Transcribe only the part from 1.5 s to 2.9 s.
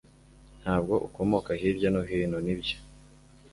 hirya no hino, nibyo?